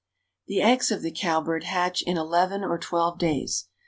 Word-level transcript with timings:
The 0.47 0.63
eggs 0.63 0.89
of 0.89 1.03
the 1.03 1.11
cowbird 1.11 1.65
hatch 1.65 2.01
in 2.01 2.17
eleven 2.17 2.63
or 2.63 2.79
twelve 2.79 3.19
days. 3.19 3.67